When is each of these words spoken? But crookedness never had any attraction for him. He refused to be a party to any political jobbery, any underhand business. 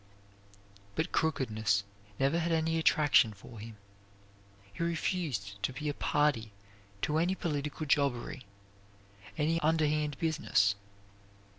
But 0.95 1.11
crookedness 1.11 1.83
never 2.19 2.39
had 2.39 2.51
any 2.51 2.79
attraction 2.79 3.33
for 3.33 3.59
him. 3.59 3.77
He 4.73 4.81
refused 4.83 5.61
to 5.61 5.71
be 5.73 5.89
a 5.89 5.93
party 5.93 6.51
to 7.03 7.19
any 7.19 7.35
political 7.35 7.85
jobbery, 7.85 8.47
any 9.37 9.59
underhand 9.61 10.17
business. 10.17 10.73